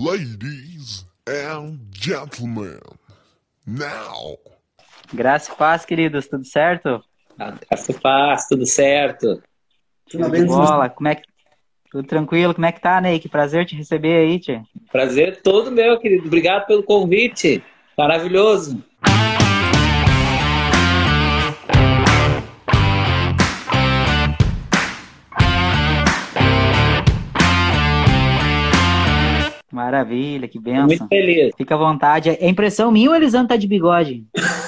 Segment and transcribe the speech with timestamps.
[0.00, 2.78] Ladies and gentlemen,
[3.66, 4.38] now.
[5.12, 7.02] Graça e paz, queridos, tudo certo?
[7.36, 9.42] Graça e paz, tudo certo.
[10.08, 11.22] Tudo bem, bola, como é que
[11.90, 12.54] tudo tranquilo?
[12.54, 13.18] Como é que tá, Ney?
[13.18, 14.62] Que prazer te receber aí, tia.
[14.92, 16.28] Prazer todo meu, querido.
[16.28, 17.60] Obrigado pelo convite.
[17.96, 18.80] Maravilhoso.
[29.78, 30.86] Maravilha, que benção.
[30.86, 31.52] Muito feliz.
[31.56, 32.30] Fica à vontade.
[32.30, 34.24] É impressão minha ou o Elisandro tá de bigode?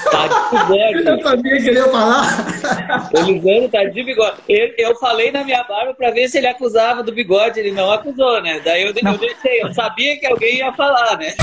[0.08, 1.08] Tá de bigode.
[1.08, 3.10] Eu sabia que ele ia falar.
[3.12, 4.36] Elisandro tá de bigode.
[4.48, 7.58] Eu, eu falei na minha barba pra ver se ele acusava do bigode.
[7.58, 8.60] Ele não acusou, né?
[8.64, 9.62] Daí eu, eu deixei.
[9.62, 11.34] Eu sabia que alguém ia falar, né?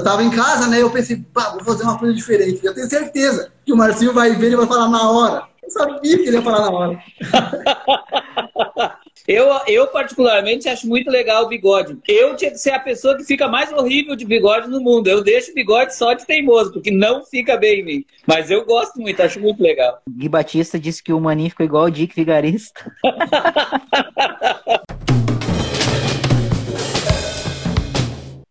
[0.00, 0.80] Eu tava em casa, né?
[0.80, 2.64] Eu pensei, pá, vou fazer uma coisa diferente.
[2.64, 5.44] Eu tenho certeza que o Marcinho vai ver e vai falar na hora.
[5.62, 6.98] Eu sabia que ele ia falar na hora.
[9.28, 11.98] eu, eu, particularmente, acho muito legal o bigode.
[12.08, 15.06] Eu tinha que ser a pessoa que fica mais horrível de bigode no mundo.
[15.06, 18.02] Eu deixo o bigode só de teimoso, porque não fica bem em mim.
[18.26, 20.00] Mas eu gosto muito, acho muito legal.
[20.08, 22.90] Gui Batista disse que o Maninho ficou igual o Dick Vigarista.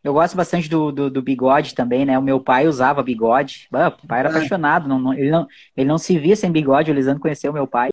[0.01, 2.17] Eu gosto bastante do, do, do, bigode também, né?
[2.17, 3.67] O meu pai usava bigode.
[3.69, 4.31] o pai era é.
[4.31, 4.87] apaixonado.
[4.87, 6.89] Não, não, ele, não, ele não se via sem bigode.
[6.89, 7.89] O Lisandro conheceu meu pai.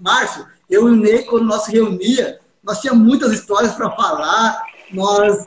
[0.00, 4.62] Márcio, eu e o Ney, quando nós se reunia, nós tínhamos muitas histórias para falar.
[4.90, 5.44] Nós,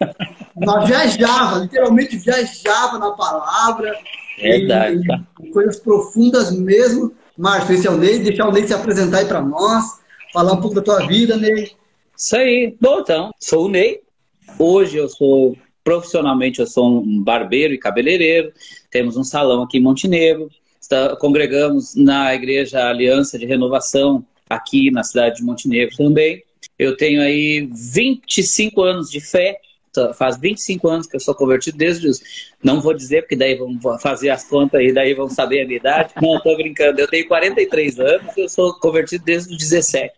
[0.56, 3.98] nós viajava, literalmente viajava na palavra.
[4.40, 5.02] Verdade.
[5.42, 7.16] E, coisas profundas mesmo.
[7.42, 9.84] Márcio, esse é o Ney, deixar o Ney se apresentar aí para nós,
[10.32, 11.72] falar um pouco da tua vida, Ney.
[12.16, 12.78] Isso aí.
[12.80, 14.00] Bom, então, sou o Ney.
[14.60, 18.54] Hoje eu sou, profissionalmente, eu sou um barbeiro e cabeleireiro.
[18.92, 20.52] Temos um salão aqui em Montenegro.
[20.80, 26.44] Está, congregamos na Igreja Aliança de Renovação, aqui na cidade de Montenegro também.
[26.78, 29.58] Eu tenho aí 25 anos de fé,
[30.16, 32.22] faz 25 anos que eu sou convertido, desde os.
[32.64, 35.78] Não vou dizer, porque daí vão fazer as contas e daí vão saber a minha
[35.78, 36.14] idade.
[36.22, 37.00] Não, estou brincando.
[37.00, 40.14] Eu tenho 43 anos e eu sou convertido desde os 17.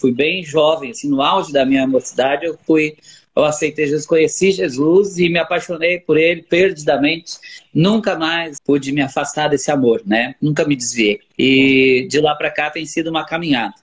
[0.00, 2.96] Fui bem jovem, assim, no auge da minha mocidade, eu fui.
[3.34, 7.38] Eu aceitei Jesus, conheci Jesus e me apaixonei por ele perdidamente.
[7.72, 10.34] Nunca mais pude me afastar desse amor, né?
[10.42, 11.20] Nunca me desviei.
[11.38, 13.74] E de lá para cá tem sido uma caminhada.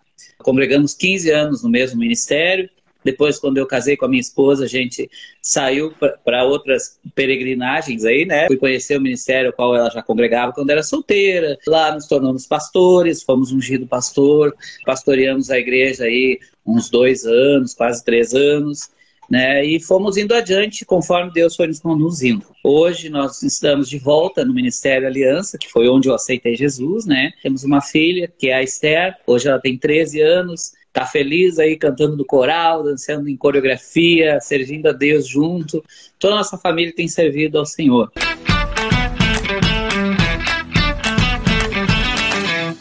[0.45, 2.69] Congregamos 15 anos no mesmo ministério.
[3.03, 5.09] Depois, quando eu casei com a minha esposa, a gente
[5.41, 5.91] saiu
[6.23, 8.45] para outras peregrinagens aí, né?
[8.45, 11.57] Fui conhecer o ministério ao qual ela já congregava quando era solteira.
[11.65, 18.05] Lá nos tornamos pastores, fomos ungido pastor, pastoreamos a igreja aí uns dois anos, quase
[18.05, 18.89] três anos
[19.29, 19.65] né?
[19.65, 22.45] E fomos indo adiante conforme Deus foi nos conduzindo.
[22.63, 27.31] Hoje nós estamos de volta no Ministério Aliança, que foi onde eu aceitei Jesus, né?
[27.41, 31.75] Temos uma filha, que é a Esther, hoje ela tem 13 anos, tá feliz aí
[31.75, 35.83] cantando no coral, dançando em coreografia, servindo a Deus junto.
[36.17, 38.11] Toda a nossa família tem servido ao Senhor.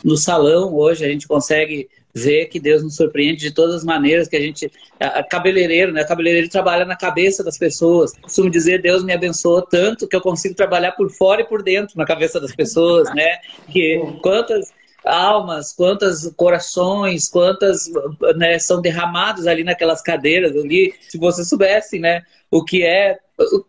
[0.05, 4.28] No salão, hoje, a gente consegue ver que Deus nos surpreende de todas as maneiras
[4.28, 4.70] que a gente.
[5.00, 6.02] A, cabeleireiro, né?
[6.02, 8.12] O cabeleireiro trabalha na cabeça das pessoas.
[8.19, 11.98] Costumo dizer, Deus me abençoou tanto que eu consigo trabalhar por fora e por dentro
[11.98, 13.38] na cabeça das pessoas, né?
[13.69, 14.72] Que quantas
[15.04, 17.91] almas, quantos corações, quantas
[18.36, 20.94] né, são derramados ali naquelas cadeiras ali.
[21.08, 23.19] Se você soubesse, né, o que é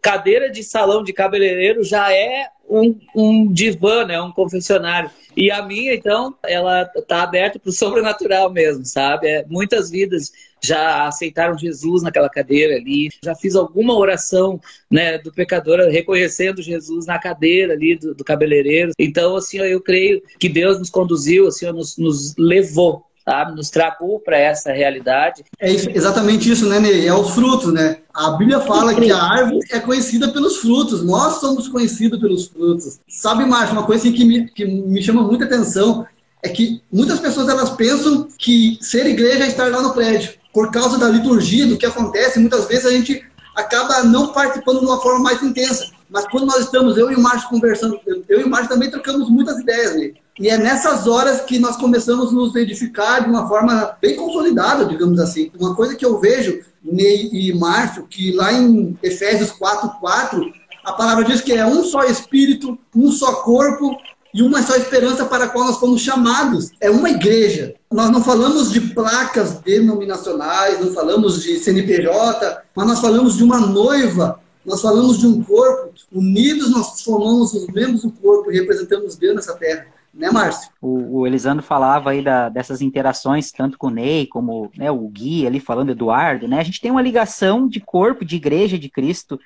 [0.02, 5.10] cadeira de salão de cabeleireiro já é um, um divã, né, um confessionário.
[5.36, 9.28] E a minha, então, ela tá aberta para o sobrenatural mesmo, sabe?
[9.28, 10.32] É, muitas vidas
[10.64, 13.10] já aceitaram Jesus naquela cadeira ali.
[13.24, 14.60] Já fiz alguma oração
[14.90, 18.92] né, do pecador reconhecendo Jesus na cadeira ali do, do cabeleireiro.
[18.98, 23.56] Então, assim, eu creio que Deus nos conduziu, assim, nos, nos levou sabe?
[23.56, 25.44] Nos tragou para essa realidade.
[25.60, 27.08] É isso, exatamente isso, né, Ney?
[27.08, 27.98] É os frutos, né?
[28.14, 31.04] A Bíblia fala que a árvore é conhecida pelos frutos.
[31.04, 33.00] Nós somos conhecidos pelos frutos.
[33.10, 36.06] Sabe, Márcio, uma coisa assim que, me, que me chama muita atenção
[36.44, 40.34] é que muitas pessoas elas pensam que ser igreja é estar lá no prédio.
[40.54, 43.26] Por causa da liturgia, do que acontece, muitas vezes a gente
[43.56, 45.90] acaba não participando de uma forma mais intensa.
[46.10, 48.00] Mas quando nós estamos, eu e o Márcio conversando,
[48.30, 50.12] eu e o Márcio também trocamos muitas ideias, né?
[50.38, 54.86] E é nessas horas que nós começamos a nos edificar de uma forma bem consolidada,
[54.86, 55.50] digamos assim.
[55.58, 60.52] Uma coisa que eu vejo, Ney e Márcio, que lá em Efésios 4,4,
[60.84, 63.98] a palavra diz que é um só espírito, um só corpo
[64.34, 66.72] e uma só esperança para a qual nós fomos chamados.
[66.82, 67.74] É uma igreja.
[67.90, 73.62] Nós não falamos de placas denominacionais, não falamos de CNPJ, mas nós falamos de uma
[73.62, 75.94] noiva, nós falamos de um corpo.
[76.12, 79.95] Unidos nós formamos os membros do corpo e representamos Deus nessa terra.
[80.16, 80.72] Né, Márcio?
[80.82, 85.08] O, o Elisandro falava aí da, dessas interações, tanto com o Ney, como né, o
[85.10, 86.60] Gui ali falando, Eduardo, né?
[86.60, 89.38] A gente tem uma ligação de corpo, de igreja de Cristo,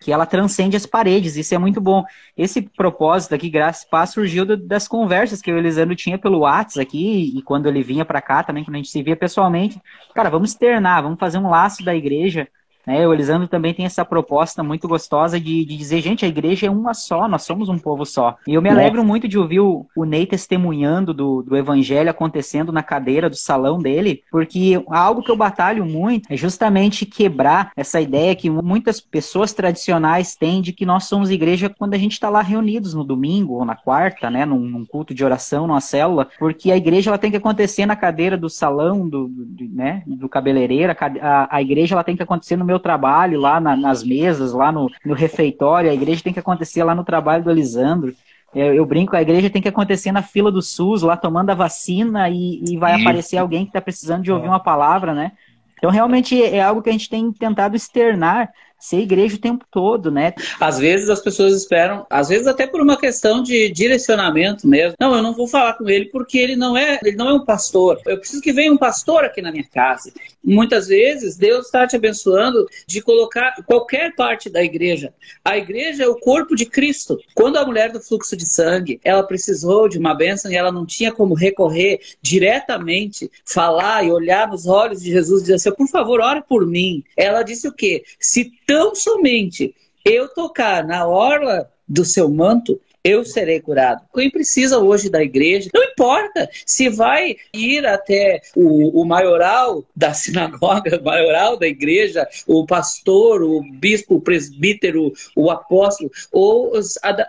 [0.00, 2.04] que ela transcende as paredes, isso é muito bom.
[2.36, 6.80] Esse propósito aqui, graças a surgiu do, das conversas que o Elisandro tinha pelo WhatsApp
[6.80, 9.80] aqui, e quando ele vinha para cá também, quando a gente se via pessoalmente.
[10.14, 12.48] Cara, vamos externar, vamos fazer um laço da igreja,
[12.86, 13.06] né?
[13.06, 16.70] O Elisandro também tem essa proposta muito gostosa de, de, dizer, gente, a igreja é
[16.70, 18.36] uma só, nós somos um povo só.
[18.46, 22.72] E eu me alegro muito de ouvir o, o Ney testemunhando do, do evangelho acontecendo
[22.72, 28.00] na cadeira do salão dele, porque algo que eu batalho muito é justamente quebrar essa
[28.00, 32.28] ideia que muitas pessoas tradicionais têm de que nós somos igreja quando a gente está
[32.28, 36.28] lá reunidos no domingo ou na quarta, né, num, num, culto de oração, numa célula,
[36.38, 40.28] porque a igreja ela tem que acontecer na cadeira do salão, do, do né, do
[40.28, 44.02] cabeleireiro, a, a igreja ela tem que acontecer no meu meu trabalho, lá na, nas
[44.02, 48.14] mesas, lá no, no refeitório, a igreja tem que acontecer lá no trabalho do Elisandro.
[48.54, 51.54] Eu, eu, brinco, a igreja tem que acontecer na fila do SUS, lá tomando a
[51.54, 53.02] vacina e, e vai Isso.
[53.02, 55.32] aparecer alguém que está precisando de ouvir uma palavra, né?
[55.76, 58.50] Então, realmente é algo que a gente tem tentado externar
[58.84, 60.34] ser igreja o tempo todo, né?
[60.60, 64.94] Às vezes as pessoas esperam, às vezes até por uma questão de direcionamento mesmo.
[65.00, 67.44] Não, eu não vou falar com ele porque ele não é, ele não é um
[67.46, 67.98] pastor.
[68.04, 70.12] Eu preciso que venha um pastor aqui na minha casa.
[70.44, 75.14] Muitas vezes Deus está te abençoando de colocar qualquer parte da igreja.
[75.42, 77.18] A igreja é o corpo de Cristo.
[77.34, 80.84] Quando a mulher do fluxo de sangue, ela precisou de uma bênção e ela não
[80.84, 85.88] tinha como recorrer diretamente, falar e olhar nos olhos de Jesus e dizer assim, por
[85.88, 87.02] favor, ore por mim.
[87.16, 88.04] Ela disse o quê?
[88.20, 89.72] Se tão somente
[90.04, 94.02] eu tocar na orla do seu manto, eu serei curado.
[94.14, 100.14] Quem precisa hoje da igreja, não importa se vai ir até o, o maioral da
[100.14, 106.72] sinagoga, o maioral da igreja, o pastor, o bispo, o presbítero, o apóstolo, ou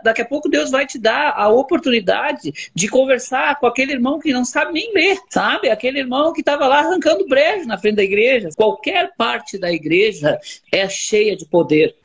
[0.01, 4.31] daqui a pouco Deus vai te dar a oportunidade de conversar com aquele irmão que
[4.31, 5.69] não sabe nem ler, sabe?
[5.69, 8.49] Aquele irmão que estava lá arrancando brejo na frente da igreja.
[8.55, 10.39] Qualquer parte da igreja
[10.71, 11.95] é cheia de poder.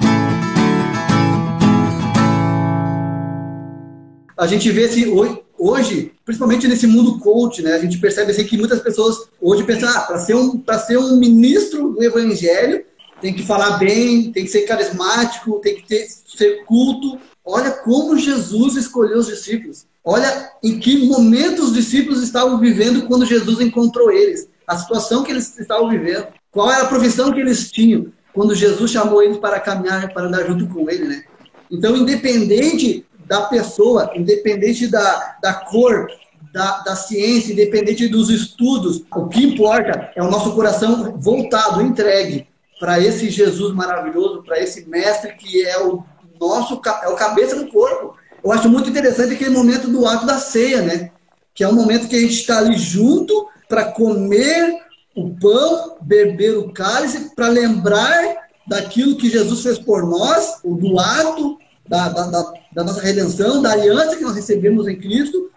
[4.40, 8.56] A gente vê hoje, hoje, principalmente nesse mundo coach, né, a gente percebe assim, que
[8.56, 12.82] muitas pessoas hoje pensam, ah, para ser, um, ser um ministro do evangelho,
[13.20, 17.18] tem que falar bem, tem que ser carismático, tem que ter, ser culto.
[17.44, 19.84] Olha como Jesus escolheu os discípulos.
[20.02, 24.48] Olha em que momento os discípulos estavam vivendo quando Jesus encontrou eles.
[24.66, 26.28] A situação que eles estavam vivendo.
[26.50, 30.46] Qual era a profissão que eles tinham quando Jesus chamou eles para caminhar, para andar
[30.46, 31.24] junto com ele, né?
[31.70, 36.08] Então, independente da pessoa, independente da, da cor,
[36.52, 39.04] da, da ciência, independente dos estudos.
[39.14, 42.48] O que importa é o nosso coração voltado, entregue
[42.80, 46.02] para esse Jesus maravilhoso, para esse mestre que é o
[46.40, 48.16] nosso é o cabeça do corpo.
[48.42, 51.12] Eu acho muito interessante aquele momento do ato da ceia, né?
[51.54, 54.76] Que é um momento que a gente está ali junto para comer
[55.14, 60.98] o pão, beber o cálice, para lembrar daquilo que Jesus fez por nós, o do
[60.98, 61.59] ato
[61.90, 65.50] da, da, da, da nossa redenção, da aliança que nós recebemos em Cristo,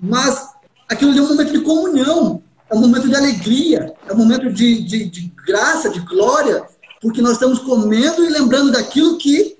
[0.00, 0.48] mas
[0.88, 4.82] aquilo é um momento de comunhão, é um momento de alegria, é um momento de,
[4.82, 6.64] de, de graça, de glória,
[7.02, 9.58] porque nós estamos comendo e lembrando daquilo que,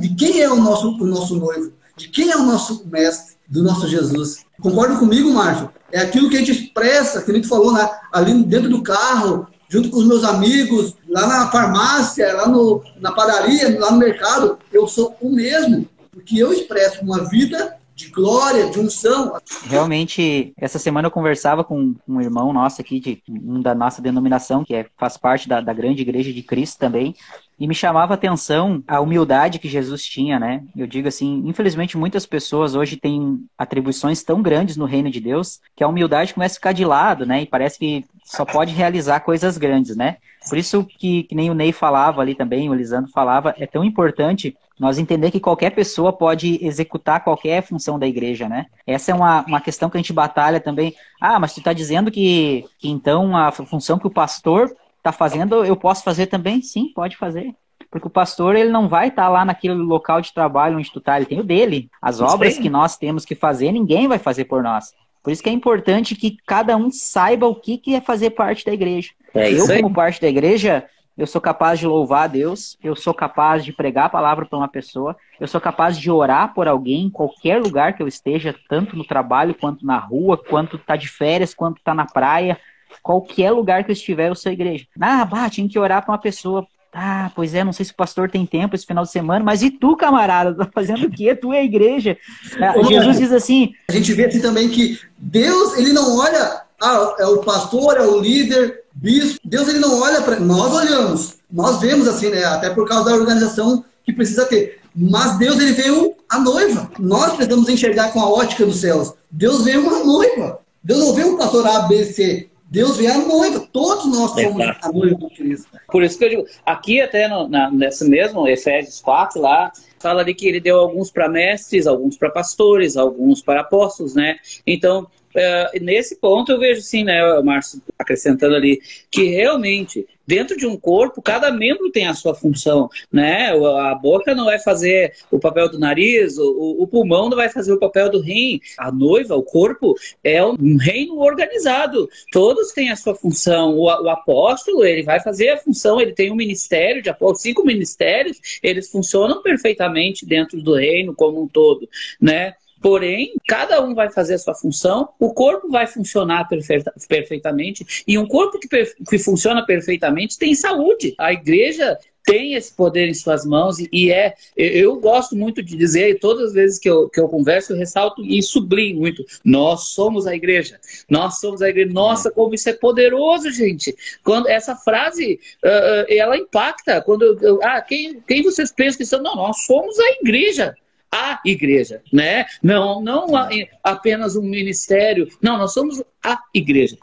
[0.00, 3.62] de quem é o nosso, o nosso noivo, de quem é o nosso mestre, do
[3.62, 4.38] nosso Jesus.
[4.62, 5.68] Concorda comigo, Márcio?
[5.92, 9.46] É aquilo que a gente expressa, que a gente falou né, ali dentro do carro,
[9.70, 14.58] junto com os meus amigos, lá na farmácia, lá no, na padaria, lá no mercado,
[14.72, 19.36] eu sou o mesmo, porque eu expresso uma vida de glória, de unção.
[19.64, 24.64] Realmente, essa semana eu conversava com um irmão nosso aqui, de um da nossa denominação,
[24.64, 27.14] que é, faz parte da, da grande igreja de Cristo também,
[27.58, 30.64] e me chamava a atenção a humildade que Jesus tinha, né?
[30.74, 35.60] Eu digo assim, infelizmente muitas pessoas hoje têm atribuições tão grandes no reino de Deus
[35.76, 37.42] que a humildade começa a ficar de lado, né?
[37.42, 40.16] E parece que só pode realizar coisas grandes, né?
[40.48, 43.84] Por isso que, que nem o Ney falava ali também, o Lisandro falava, é tão
[43.84, 48.64] importante nós entender que qualquer pessoa pode executar qualquer função da igreja, né?
[48.86, 50.94] Essa é uma, uma questão que a gente batalha também.
[51.20, 55.64] Ah, mas tu está dizendo que, que então a função que o pastor está fazendo,
[55.64, 56.62] eu posso fazer também?
[56.62, 57.54] Sim, pode fazer.
[57.90, 60.98] Porque o pastor ele não vai estar tá lá naquele local de trabalho onde tu
[60.98, 61.90] está, ele tem o dele.
[62.00, 64.94] As obras que nós temos que fazer, ninguém vai fazer por nós.
[65.22, 68.64] Por isso que é importante que cada um saiba o que, que é fazer parte
[68.64, 69.10] da igreja.
[69.34, 70.86] É eu, como parte da igreja,
[71.16, 74.58] eu sou capaz de louvar a Deus, eu sou capaz de pregar a palavra para
[74.58, 78.54] uma pessoa, eu sou capaz de orar por alguém em qualquer lugar que eu esteja,
[78.68, 82.58] tanto no trabalho, quanto na rua, quanto tá de férias, quanto tá na praia,
[83.02, 84.86] qualquer lugar que eu estiver, eu sou igreja.
[84.98, 86.66] Ah, bah, tinha que orar para uma pessoa.
[86.92, 89.62] Ah, pois é, não sei se o pastor tem tempo esse final de semana, mas
[89.62, 90.54] e tu, camarada?
[90.54, 91.34] Tá fazendo o quê?
[91.36, 92.16] Tu é a igreja.
[92.60, 93.72] Ah, Jesus diz assim.
[93.88, 98.02] A gente vê assim também que Deus, ele não olha, ah, é o pastor, é
[98.02, 99.38] o líder, bispo.
[99.44, 100.40] Deus, ele não olha para.
[100.40, 102.44] Nós olhamos, nós vemos assim, né?
[102.44, 104.80] Até por causa da organização que precisa ter.
[104.94, 106.90] Mas Deus, ele veio a noiva.
[106.98, 109.14] Nós precisamos enxergar com a ótica dos céus.
[109.30, 110.58] Deus veio uma noiva.
[110.82, 112.49] Deus não veio um pastor A, B, C.
[112.70, 113.68] Deus vê a noiva.
[113.72, 114.88] Todos nós somos Exato.
[114.88, 115.68] a noiva de Cristo.
[115.90, 120.24] Por isso que eu digo, aqui até no, na, nesse mesmo Efésios 4 lá, fala
[120.24, 124.36] de que ele deu alguns para mestres, alguns para pastores, alguns para apóstolos, né?
[124.64, 130.64] Então, Uh, nesse ponto eu vejo sim, né, Márcio, acrescentando ali, que realmente dentro de
[130.64, 133.48] um corpo, cada membro tem a sua função, né?
[133.48, 137.72] A boca não vai fazer o papel do nariz, o, o pulmão não vai fazer
[137.72, 138.60] o papel do rim.
[138.78, 142.08] A noiva, o corpo, é um reino organizado.
[142.30, 143.76] Todos têm a sua função.
[143.76, 147.66] O, o apóstolo, ele vai fazer a função, ele tem um ministério de apóstolo, cinco
[147.66, 151.88] ministérios, eles funcionam perfeitamente dentro do reino como um todo,
[152.20, 152.54] né?
[152.80, 158.18] Porém, cada um vai fazer a sua função, o corpo vai funcionar perfeita, perfeitamente, e
[158.18, 158.68] um corpo que,
[159.08, 161.14] que funciona perfeitamente tem saúde.
[161.18, 166.10] A igreja tem esse poder em suas mãos e é, eu gosto muito de dizer,
[166.10, 169.88] e todas as vezes que eu, que eu converso, eu ressalto e sublinho muito, nós
[169.88, 174.76] somos a igreja, nós somos a igreja, nossa, como isso é poderoso, gente, quando essa
[174.76, 179.64] frase, uh, ela impacta, quando, eu, ah, quem, quem vocês pensam que são, não, nós
[179.64, 180.74] somos a igreja,
[181.12, 182.46] a igreja, né?
[182.62, 183.48] Não, não a,
[183.82, 185.28] apenas um ministério.
[185.42, 186.96] Não, nós somos a igreja.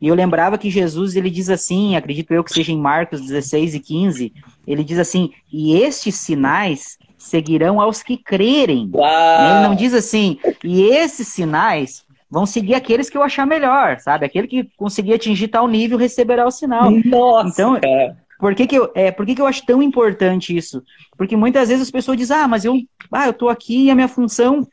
[0.00, 3.76] E eu lembrava que Jesus, ele diz assim, acredito eu que seja em Marcos 16
[3.76, 4.32] e 15,
[4.66, 8.90] ele diz assim, e estes sinais seguirão aos que crerem.
[8.92, 9.50] Uau.
[9.50, 14.26] Ele não diz assim, e esses sinais vão seguir aqueles que eu achar melhor, sabe?
[14.26, 16.90] Aquele que conseguir atingir tal nível receberá o sinal.
[17.04, 17.80] Nossa, então,
[18.38, 20.82] por que, que, eu, é, por que, que eu acho tão importante isso?
[21.16, 22.74] Porque muitas vezes as pessoas dizem, ah, mas eu,
[23.12, 24.66] ah, eu tô aqui e a minha função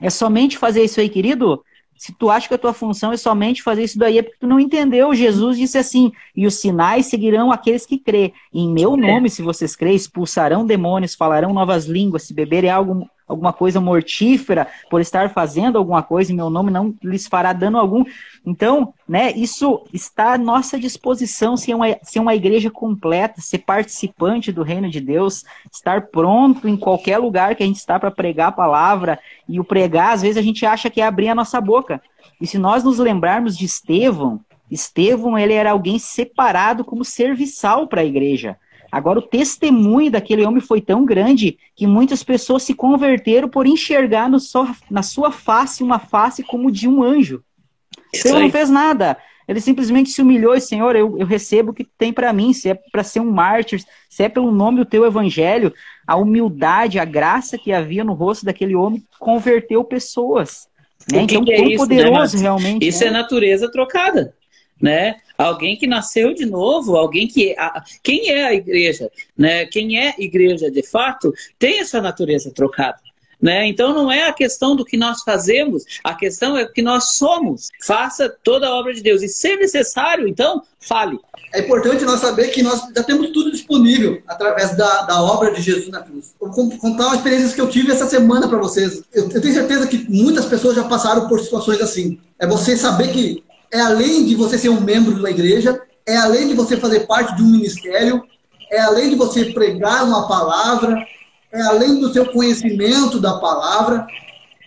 [0.00, 1.62] é somente fazer isso aí, querido.
[2.02, 4.46] Se tu acha que a tua função é somente fazer isso daí, é porque tu
[4.48, 5.14] não entendeu.
[5.14, 8.32] Jesus disse assim: e os sinais seguirão aqueles que crê.
[8.52, 13.52] Em meu nome, se vocês crê, expulsarão demônios, falarão novas línguas, se beberem algo alguma
[13.52, 18.04] coisa mortífera, por estar fazendo alguma coisa em meu nome, não lhes fará dano algum.
[18.44, 24.52] Então, né, isso está à nossa disposição, ser uma, ser uma igreja completa, ser participante
[24.52, 28.48] do reino de Deus, estar pronto em qualquer lugar que a gente está para pregar
[28.48, 29.18] a palavra.
[29.48, 32.00] E o pregar, às vezes, a gente acha que é abrir a nossa boca.
[32.40, 38.00] E se nós nos lembrarmos de Estevão, Estevão, ele era alguém separado como serviçal para
[38.00, 38.56] a igreja.
[38.92, 44.28] Agora, o testemunho daquele homem foi tão grande que muitas pessoas se converteram por enxergar
[44.28, 47.42] no só, na sua face uma face como de um anjo.
[48.12, 49.16] Ele não fez nada.
[49.48, 52.52] Ele simplesmente se humilhou e, Senhor, eu, eu recebo o que tem para mim.
[52.52, 55.72] Se é para ser um mártir, se é pelo nome do teu evangelho,
[56.06, 60.68] a humildade, a graça que havia no rosto daquele homem converteu pessoas.
[61.10, 61.22] Né?
[61.22, 62.86] então, que é tão isso, né, poderoso né, realmente.
[62.86, 64.34] Isso é natureza trocada
[64.82, 65.14] né?
[65.38, 69.08] Alguém que nasceu de novo, alguém que a, quem é a igreja,
[69.38, 69.64] né?
[69.66, 72.98] Quem é igreja de fato tem essa natureza trocada.
[73.40, 73.66] Né?
[73.66, 77.14] Então não é a questão do que nós fazemos, a questão é o que nós
[77.14, 77.70] somos.
[77.84, 81.18] Faça toda a obra de Deus e, se necessário, então, fale.
[81.52, 85.60] É importante nós saber que nós já temos tudo disponível através da, da obra de
[85.60, 86.32] Jesus na cruz.
[86.40, 89.02] Vou contar uma experiência que eu tive essa semana para vocês.
[89.12, 92.20] Eu, eu tenho certeza que muitas pessoas já passaram por situações assim.
[92.38, 96.16] É você saber que é além de você ser um membro de uma igreja, é
[96.16, 98.22] além de você fazer parte de um ministério,
[98.70, 100.94] é além de você pregar uma palavra,
[101.50, 104.06] é além do seu conhecimento da palavra.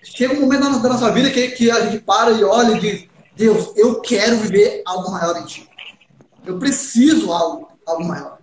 [0.04, 3.08] Chega um momento da nossa vida que, que a gente para e olha e diz:
[3.36, 5.70] Deus, eu quero viver algo maior em ti.
[6.46, 8.40] Eu preciso algo, algo maior.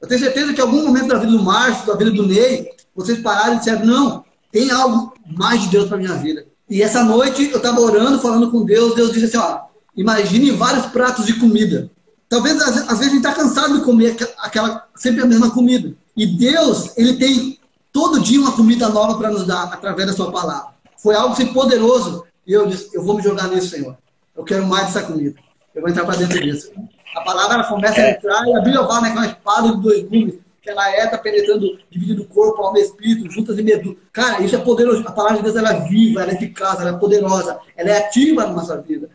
[0.00, 2.68] Eu tenho certeza que em algum momento da vida do Márcio, da vida do Ney,
[2.94, 6.46] vocês pararam e disseram: Não, tem algo mais de Deus para minha vida.
[6.68, 8.94] E essa noite eu estava orando, falando com Deus.
[8.94, 9.69] Deus disse assim: Ó,
[10.00, 11.90] Imagine vários pratos de comida.
[12.26, 15.92] Talvez às vezes a gente está cansado de comer aquela sempre a mesma comida.
[16.16, 17.58] E Deus, ele tem
[17.92, 20.70] todo dia uma comida nova para nos dar através da sua palavra.
[20.96, 22.24] Foi algo assim, poderoso.
[22.46, 23.94] E eu disse, eu vou me jogar nisso, Senhor.
[24.34, 25.38] Eu quero mais dessa comida.
[25.74, 26.72] Eu vou entrar para dentro disso.
[27.14, 30.38] A palavra começa a entrar e a Bíblia né, é uma espada de dois gumes,
[30.62, 33.98] que ela é, tá penetrando, dividindo o corpo, alma e espírito, juntas e medo.
[34.14, 35.06] Cara, isso é poderoso.
[35.06, 37.98] A palavra de Deus ela é viva, ela é eficaz, ela é poderosa, ela é
[37.98, 39.10] ativa na nossa vida.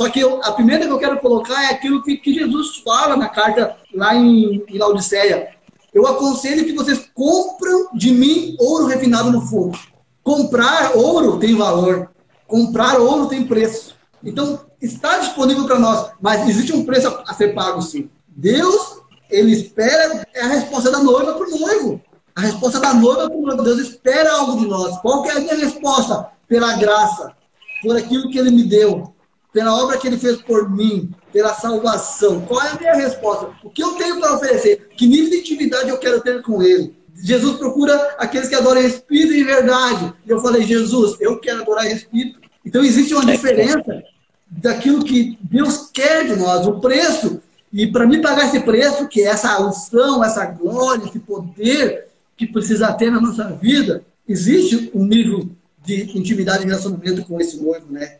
[0.00, 3.18] Só que eu, a primeira que eu quero colocar é aquilo que, que Jesus fala
[3.18, 5.50] na carta lá em, em Laodiceia.
[5.92, 9.78] Eu aconselho que vocês compram de mim ouro refinado no fogo.
[10.22, 12.10] Comprar ouro tem valor.
[12.46, 13.94] Comprar ouro tem preço.
[14.24, 18.08] Então, está disponível para nós, mas existe um preço a, ser pago, sim.
[18.26, 22.00] Deus, ele espera, é a resposta da noiva para o noivo.
[22.34, 23.62] A resposta da noiva para o noivo.
[23.62, 24.96] Deus espera algo de nós.
[25.00, 26.28] Qual é a minha resposta?
[26.48, 27.34] Pela graça,
[27.82, 29.14] por aquilo que ele me deu,
[29.52, 32.40] pela obra que ele fez por mim, pela salvação.
[32.42, 33.50] Qual é a minha resposta?
[33.64, 34.88] O que eu tenho para oferecer?
[34.96, 36.94] Que nível de intimidade eu quero ter com ele?
[37.22, 40.12] Jesus procura aqueles que adoram espírito em verdade.
[40.26, 42.40] E eu falei, Jesus, eu quero adorar espírito.
[42.64, 44.02] Então existe uma diferença
[44.50, 47.40] daquilo que Deus quer de nós, o preço.
[47.72, 52.46] E para mim pagar esse preço, que é essa unção, essa glória, esse poder que
[52.46, 55.48] precisa ter na nossa vida, existe um nível
[55.84, 58.18] de intimidade e relacionamento com esse noivo, né?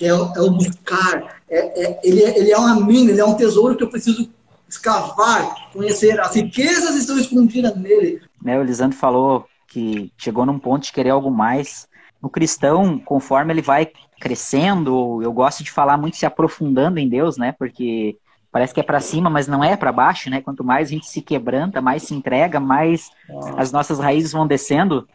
[0.00, 1.40] É, o- é o buscar.
[1.50, 4.30] É, é- ele, é, ele é uma mina, ele é um tesouro que eu preciso
[4.68, 6.20] escavar, conhecer.
[6.20, 8.20] As riquezas estão escondidas nele.
[8.42, 11.88] né, o Lisandro falou que chegou num ponto de querer algo mais.
[12.22, 13.90] O cristão, conforme ele vai
[14.20, 17.52] crescendo, eu gosto de falar muito se aprofundando em Deus, né?
[17.58, 18.16] Porque
[18.50, 20.40] parece que é para cima, mas não é para baixo, né?
[20.40, 23.10] Quanto mais a gente se quebranta, mais se entrega, mais
[23.56, 25.06] as nossas raízes vão descendo.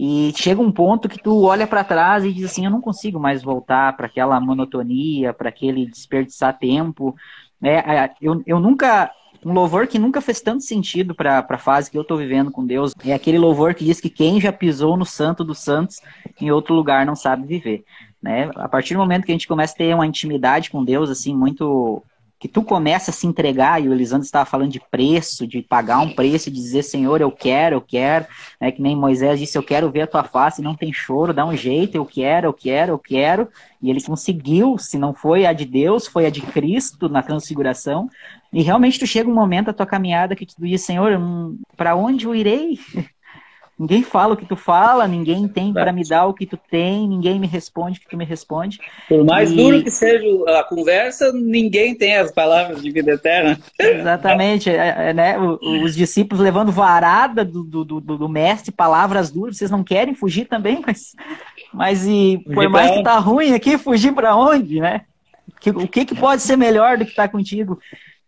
[0.00, 3.18] E chega um ponto que tu olha para trás e diz assim, eu não consigo
[3.18, 7.16] mais voltar para aquela monotonia, para aquele desperdiçar tempo.
[7.60, 7.82] né?
[8.22, 9.10] eu, eu nunca
[9.44, 12.64] um louvor que nunca fez tanto sentido para a fase que eu estou vivendo com
[12.64, 16.00] Deus é aquele louvor que diz que quem já pisou no Santo dos Santos
[16.40, 17.84] em outro lugar não sabe viver,
[18.22, 18.50] né?
[18.54, 21.34] A partir do momento que a gente começa a ter uma intimidade com Deus assim
[21.34, 22.04] muito
[22.38, 25.98] que tu começa a se entregar, e o Elisandro estava falando de preço, de pagar
[25.98, 28.26] um preço, de dizer, Senhor, eu quero, eu quero,
[28.60, 28.70] né?
[28.70, 31.56] que nem Moisés disse, eu quero ver a tua face, não tem choro, dá um
[31.56, 33.48] jeito, eu quero, eu quero, eu quero,
[33.82, 38.08] e ele conseguiu, se não foi a de Deus, foi a de Cristo na transfiguração,
[38.52, 41.96] e realmente tu chega um momento da tua caminhada que tu diz, Senhor, hum, para
[41.96, 42.78] onde eu irei?
[43.78, 47.06] Ninguém fala o que tu fala, ninguém tem para me dar o que tu tem,
[47.06, 48.78] ninguém me responde o que tu me responde.
[49.08, 50.26] Por mais E- duro que seja
[50.58, 53.56] a conversa, ninguém tem as palavras de vida eterna.
[53.78, 55.38] Exatamente, é, é, né?
[55.38, 60.46] Os discípulos levando varada do, do, do, do mestre, palavras duras, vocês não querem fugir
[60.46, 61.14] também, mas,
[61.72, 65.02] mas e Fugir por mais que tá ruim aqui, fugir para onde, né?
[65.60, 67.78] Que- O que, que pode ser melhor do que estar contigo?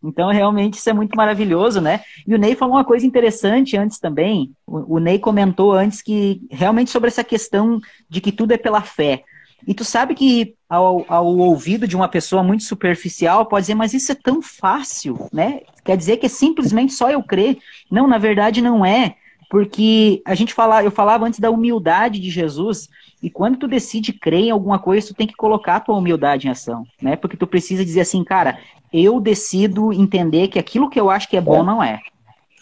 [0.03, 2.01] Então, realmente, isso é muito maravilhoso, né?
[2.27, 4.51] E o Ney falou uma coisa interessante antes também.
[4.67, 9.23] O, Ney comentou antes que realmente sobre essa questão de que tudo é pela fé.
[9.67, 13.93] E tu sabe que ao, ao ouvido de uma pessoa muito superficial pode dizer, mas
[13.93, 15.61] isso é tão fácil, né?
[15.85, 17.59] Quer dizer que é simplesmente só eu crer.
[17.91, 19.17] Não, na verdade não é.
[19.51, 22.89] Porque a gente fala, eu falava antes da humildade de Jesus,
[23.21, 26.47] e quando tu decide crer em alguma coisa, tu tem que colocar a tua humildade
[26.47, 27.17] em ação, né?
[27.17, 28.61] Porque tu precisa dizer assim, cara,
[28.93, 31.99] eu decido entender que aquilo que eu acho que é bom não é.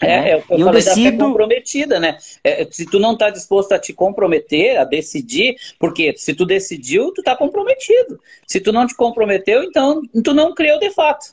[0.01, 2.16] É, é o que eu, eu falei da fé decido comprometida, né?
[2.42, 7.12] É, se tu não tá disposto a te comprometer, a decidir, porque se tu decidiu,
[7.12, 8.18] tu tá comprometido.
[8.46, 11.27] Se tu não te comprometeu, então tu não creu de fato,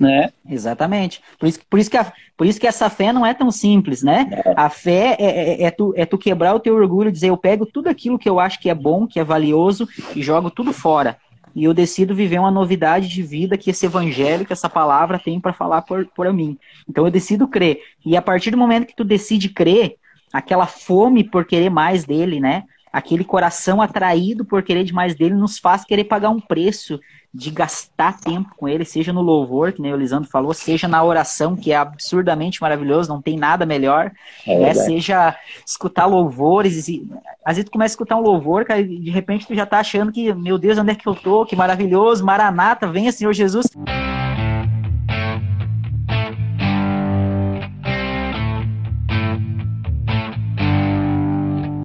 [0.00, 0.30] né?
[0.48, 1.20] Exatamente.
[1.38, 4.02] Por isso, por, isso que a, por isso que essa fé não é tão simples,
[4.02, 4.42] né?
[4.56, 7.36] A fé é, é, é tu, é tu quebrar o teu orgulho e dizer, eu
[7.36, 9.86] pego tudo aquilo que eu acho que é bom, que é valioso,
[10.16, 11.18] e jogo tudo fora.
[11.54, 15.40] E eu decido viver uma novidade de vida que esse evangelho, que essa palavra tem
[15.40, 16.56] para falar por, por mim.
[16.88, 17.80] Então eu decido crer.
[18.04, 19.96] E a partir do momento que tu decide crer,
[20.32, 22.64] aquela fome por querer mais dele, né?
[22.92, 26.98] Aquele coração atraído por querer de mais dele nos faz querer pagar um preço
[27.32, 31.02] de gastar tempo com ele, seja no louvor, que nem o Lisandro falou, seja na
[31.02, 34.10] oração, que é absurdamente maravilhoso, não tem nada melhor,
[34.44, 34.74] É né?
[34.74, 37.08] seja escutar louvores, e,
[37.44, 39.78] às vezes tu começa a escutar um louvor, cara, e de repente tu já tá
[39.78, 41.46] achando que, meu Deus, onde é que eu tô?
[41.46, 43.66] Que maravilhoso, Maranata, venha Senhor Jesus.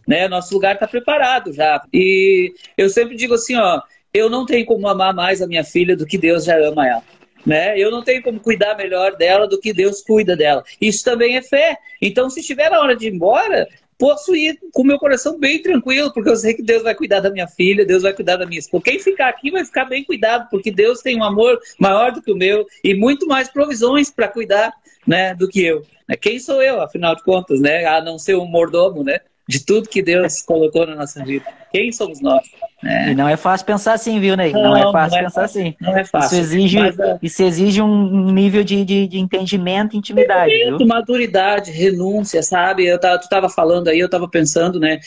[0.08, 0.28] Né?
[0.28, 1.84] Nosso lugar está preparado já.
[1.94, 3.82] E eu sempre digo assim, ó,
[4.14, 7.04] eu não tenho como amar mais a minha filha do que Deus já ama ela.
[7.46, 7.78] Né?
[7.78, 10.64] Eu não tenho como cuidar melhor dela do que Deus cuida dela.
[10.82, 11.78] Isso também é fé.
[12.02, 13.68] Então, se estiver na hora de ir embora,
[14.00, 17.30] posso ir com meu coração bem tranquilo, porque eu sei que Deus vai cuidar da
[17.30, 18.86] minha filha, Deus vai cuidar da minha esposa.
[18.86, 22.32] Quem ficar aqui vai ficar bem cuidado, porque Deus tem um amor maior do que
[22.32, 24.74] o meu e muito mais provisões para cuidar,
[25.06, 25.84] né, do que eu.
[26.22, 27.86] Quem sou eu, afinal de contas, né?
[27.86, 29.20] A não ser um mordomo, né?
[29.48, 31.46] De tudo que Deus colocou na nossa vida.
[31.72, 32.44] Quem somos nós?
[32.84, 33.12] Né?
[33.12, 34.52] E não é fácil pensar assim, viu, Ney?
[34.52, 35.76] Não, não, é fácil não é pensar fácil, assim.
[35.80, 36.28] Não é fácil.
[36.28, 40.52] Isso exige, mas, é isso exige um nível de, de, de entendimento e intimidade.
[40.52, 40.88] Entendimento, viu?
[40.88, 42.86] maturidade, renúncia, sabe?
[42.86, 45.00] Eu tava, tu estava falando aí, eu estava pensando, né,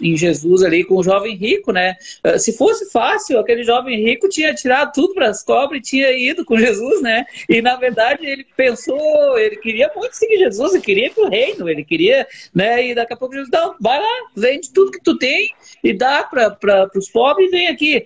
[0.00, 1.94] em Jesus ali com o jovem rico, né?
[2.24, 6.10] Uh, se fosse fácil, aquele jovem rico tinha tirado tudo para as cobras e tinha
[6.12, 7.24] ido com Jesus, né?
[7.48, 11.68] E na verdade ele pensou, ele queria muito seguir Jesus, ele queria ir pro reino,
[11.68, 12.86] ele queria, né?
[12.86, 15.50] E daqui a pouco Jesus, não, vai lá, vende tudo que tu tem
[15.84, 16.50] e dá para
[16.94, 18.04] os pobres, vem aqui.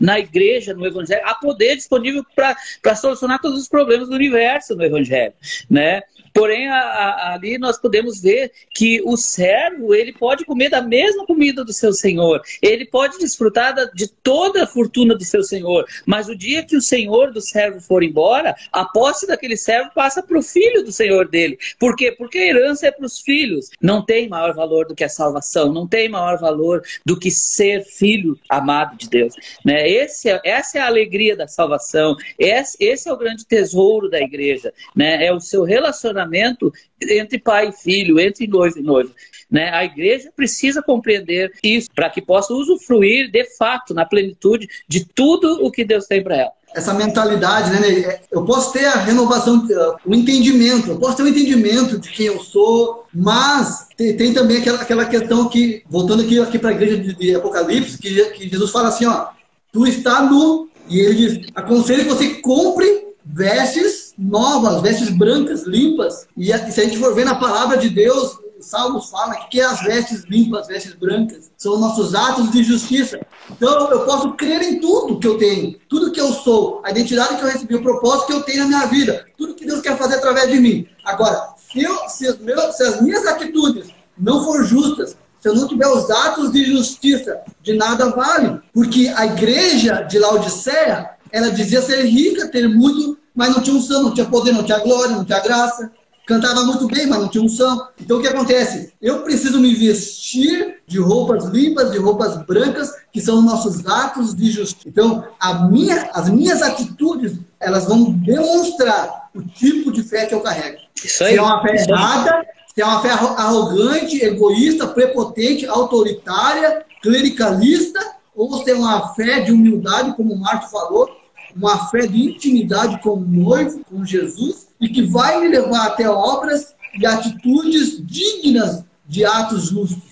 [0.00, 4.84] na igreja, no evangelho, há poder disponível para solucionar todos os problemas do universo no
[4.84, 5.32] evangelho,
[5.70, 6.02] né?
[6.34, 11.24] Porém, a, a, ali nós podemos ver que o servo ele pode comer da mesma
[11.24, 15.86] comida do seu senhor, ele pode desfrutar da, de toda a fortuna do seu senhor,
[16.04, 20.24] mas o dia que o senhor do servo for embora, a posse daquele servo passa
[20.24, 21.56] para o filho do senhor dele.
[21.78, 22.10] Por quê?
[22.10, 23.70] Porque a herança é para os filhos.
[23.80, 27.84] Não tem maior valor do que a salvação, não tem maior valor do que ser
[27.84, 29.34] filho amado de Deus.
[29.64, 29.88] Né?
[29.88, 34.20] Esse é, essa é a alegria da salvação, esse, esse é o grande tesouro da
[34.20, 35.24] igreja, né?
[35.24, 39.14] é o seu relacionamento relacionamento entre pai e filho, entre noivo e noivo.
[39.50, 39.70] Né?
[39.70, 45.64] A igreja precisa compreender isso para que possa usufruir de fato, na plenitude, de tudo
[45.64, 48.18] o que Deus tem para ela essa mentalidade, né?
[48.32, 49.64] Eu posso ter a renovação,
[50.04, 54.56] o entendimento, eu posso ter o entendimento de quem eu sou, mas tem, tem também
[54.56, 58.48] aquela, aquela questão que, voltando aqui, aqui para a igreja de, de Apocalipse, que, que,
[58.48, 59.28] Jesus fala assim, ó,
[59.72, 66.26] tu está nu, e ele diz, aconselho que você compre vestes novas, vestes brancas, limpas.
[66.36, 70.24] E se a gente for ver na palavra de Deus, Salmos fala que as vestes
[70.24, 73.20] limpas, vestes brancas, são nossos atos de justiça.
[73.50, 77.36] Então eu posso crer em tudo que eu tenho, tudo que eu sou, a identidade
[77.36, 79.98] que eu recebi, o propósito que eu tenho na minha vida, tudo que Deus quer
[79.98, 80.86] fazer através de mim.
[81.04, 85.68] Agora, se, eu, se, meu, se as minhas atitudes não for justas, se eu não
[85.68, 88.60] tiver os atos de justiça, de nada vale.
[88.72, 94.02] Porque a igreja de Laodiceia, ela dizia ser rica, ter muito, mas não tinha unção,
[94.04, 95.90] não tinha poder, não tinha glória, não tinha graça.
[96.26, 97.88] Cantava muito bem, mas não tinha unção.
[98.00, 98.92] Então o que acontece?
[99.02, 104.50] Eu preciso me vestir de roupas limpas, de roupas brancas, que são nossos atos de
[104.50, 104.88] justiça.
[104.88, 105.24] Então,
[105.70, 110.78] minha, as minhas atitudes, elas vão demonstrar o tipo de fé que eu carrego.
[111.04, 111.32] Isso aí.
[111.32, 118.00] Se é uma fé errada, se é uma fé arrogante, egoísta, prepotente, autoritária, clericalista,
[118.34, 121.08] ou se é uma fé de humildade, como o Marco falou,
[121.56, 126.08] uma fé de intimidade com o noivo, com Jesus, e que vai me levar até
[126.08, 130.02] obras e atitudes dignas de atos justos.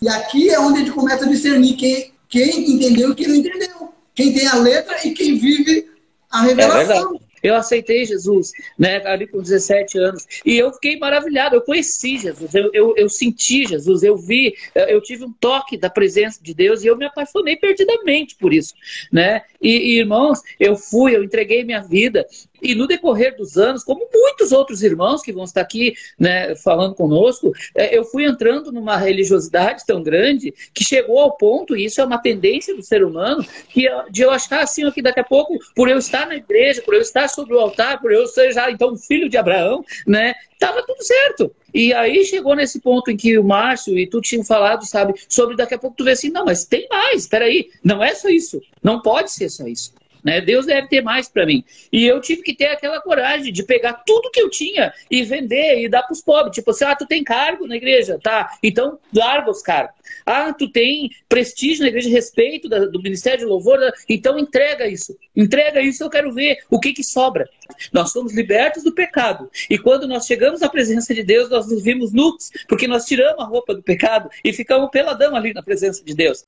[0.00, 3.34] E aqui é onde a gente começa a discernir quem, quem entendeu e quem não
[3.34, 3.92] entendeu.
[4.14, 5.90] Quem tem a letra e quem vive
[6.30, 7.16] a revelação.
[7.16, 10.26] É eu aceitei Jesus, né, ali com 17 anos.
[10.44, 11.56] E eu fiquei maravilhado.
[11.56, 15.88] Eu conheci Jesus, eu, eu, eu, senti Jesus, eu vi, eu tive um toque da
[15.88, 18.74] presença de Deus e eu me apaixonei perdidamente por isso,
[19.12, 19.42] né?
[19.60, 22.26] E, e irmãos, eu fui, eu entreguei minha vida.
[22.66, 26.96] E no decorrer dos anos, como muitos outros irmãos que vão estar aqui né, falando
[26.96, 32.00] conosco, é, eu fui entrando numa religiosidade tão grande que chegou ao ponto, e isso
[32.00, 35.58] é uma tendência do ser humano, que, de eu achar assim, que daqui a pouco,
[35.74, 38.70] por eu estar na igreja, por eu estar sobre o altar, por eu ser já
[38.70, 41.54] então filho de Abraão, né, estava tudo certo.
[41.72, 45.56] E aí chegou nesse ponto em que o Márcio e tu tinham falado, sabe, sobre
[45.56, 48.28] daqui a pouco tu vê assim, não, mas tem mais, espera aí, não é só
[48.28, 49.92] isso, não pode ser só isso.
[50.26, 50.40] Né?
[50.40, 51.64] Deus deve ter mais para mim.
[51.92, 55.84] E eu tive que ter aquela coragem de pegar tudo que eu tinha e vender
[55.84, 56.52] e dar para os pobres.
[56.52, 58.18] Tipo assim, ah, tu tem cargo na igreja?
[58.20, 59.94] Tá, então larga os cargos.
[60.26, 65.16] Ah, tu tem prestígio na igreja, respeito da, do Ministério de Louvor, então entrega isso.
[65.36, 67.48] Entrega isso, eu quero ver o que, que sobra.
[67.92, 69.48] Nós somos libertos do pecado.
[69.70, 73.44] E quando nós chegamos à presença de Deus, nós nos vimos nus, porque nós tiramos
[73.44, 76.44] a roupa do pecado e ficamos peladão ali na presença de Deus.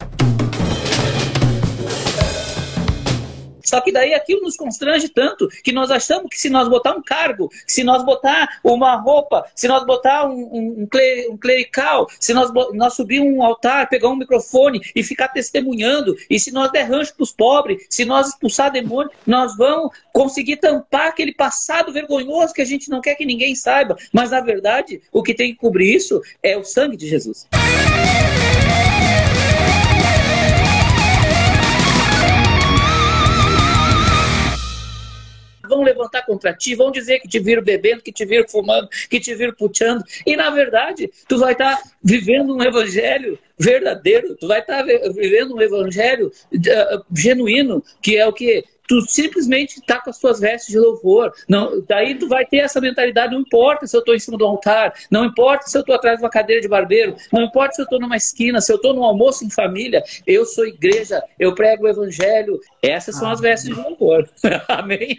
[3.69, 7.03] Só que daí aquilo nos constrange tanto que nós achamos que se nós botar um
[7.03, 10.89] cargo, se nós botar uma roupa, se nós botar um, um,
[11.31, 16.41] um clerical, se nós, nós subir um altar, pegar um microfone e ficar testemunhando, e
[16.41, 21.09] se nós der rancho para os pobres, se nós expulsar demônio, nós vamos conseguir tampar
[21.09, 23.97] aquele passado vergonhoso que a gente não quer que ninguém saiba.
[24.13, 27.47] Mas na verdade, o que tem que cobrir isso é o sangue de Jesus.
[35.69, 39.21] Vão levantar contra ti, vão dizer que te viram bebendo, que te viram fumando, que
[39.21, 40.03] te viram puteando.
[40.27, 45.61] E na verdade, tu vai estar vivendo um evangelho verdadeiro, tu vai estar vivendo um
[45.61, 50.79] evangelho uh, genuíno, que é o que tu simplesmente tá com as tuas vestes de
[50.79, 51.33] louvor.
[51.47, 54.47] Não, daí tu vai ter essa mentalidade, não importa se eu estou em cima do
[54.47, 57.83] altar, não importa se eu estou atrás de uma cadeira de barbeiro, não importa se
[57.83, 61.55] eu estou numa esquina, se eu estou num almoço em família, eu sou igreja, eu
[61.55, 62.59] prego o evangelho.
[62.83, 64.29] Essas são as vestes de louvor.
[64.69, 65.19] Amém?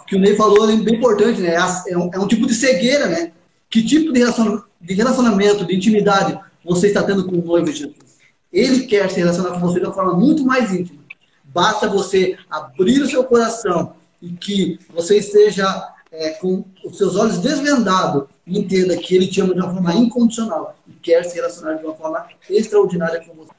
[0.00, 1.54] O que o Ney falou é bem importante, né?
[1.54, 3.32] É um, é um tipo de cegueira, né?
[3.70, 8.18] Que tipo de relacionamento, de intimidade você está tendo com o noivo de Jesus?
[8.52, 10.97] Ele quer se relacionar com você de uma forma muito mais íntima.
[11.58, 17.38] Basta você abrir o seu coração e que você esteja é, com os seus olhos
[17.38, 21.74] desvendados e entenda que Ele te ama de uma forma incondicional e quer se relacionar
[21.74, 23.57] de uma forma extraordinária com você.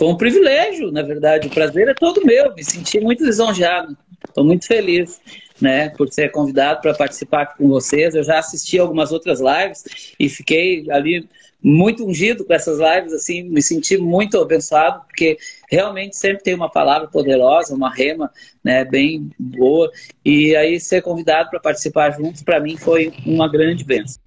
[0.00, 1.46] Foi um privilégio, na verdade.
[1.46, 2.54] O prazer é todo meu.
[2.54, 3.94] Me senti muito lisonjeado.
[4.26, 5.20] Estou muito feliz,
[5.60, 8.14] né, por ser convidado para participar aqui com vocês.
[8.14, 11.28] Eu já assisti algumas outras lives e fiquei ali
[11.62, 15.36] muito ungido com essas lives, assim, me senti muito abençoado, porque
[15.70, 18.32] realmente sempre tem uma palavra poderosa, uma rema,
[18.64, 19.90] né, bem boa.
[20.24, 24.18] E aí ser convidado para participar juntos, para mim foi uma grande bênção.